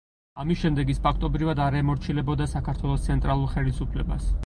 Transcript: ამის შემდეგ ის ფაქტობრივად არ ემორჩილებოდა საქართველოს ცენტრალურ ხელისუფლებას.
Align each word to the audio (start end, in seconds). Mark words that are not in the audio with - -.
ამის 0.43 0.63
შემდეგ 0.63 0.91
ის 0.93 1.01
ფაქტობრივად 1.03 1.63
არ 1.67 1.79
ემორჩილებოდა 1.83 2.51
საქართველოს 2.57 3.09
ცენტრალურ 3.09 3.57
ხელისუფლებას. 3.57 4.33